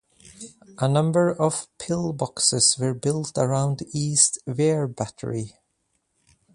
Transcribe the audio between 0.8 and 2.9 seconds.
number of pillboxes